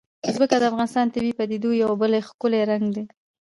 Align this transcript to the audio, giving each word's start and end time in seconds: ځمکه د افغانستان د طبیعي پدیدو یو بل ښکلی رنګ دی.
ځمکه 0.35 0.55
د 0.57 0.63
افغانستان 0.71 1.05
د 1.07 1.11
طبیعي 1.15 1.33
پدیدو 1.39 1.69
یو 1.83 1.91
بل 2.01 2.11
ښکلی 2.27 2.61
رنګ 2.71 2.85
دی. 2.95 3.03